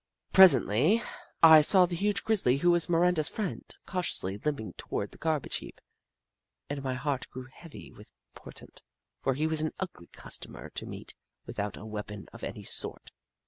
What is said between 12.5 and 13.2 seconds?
sort.